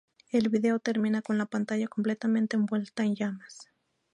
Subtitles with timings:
[0.31, 3.67] El vídeo termina con la pantalla completamente envuelta en llamas.